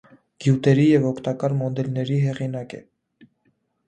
[0.43, 2.81] Գյուտերի և օգտակար մոդելների հեղինակ է։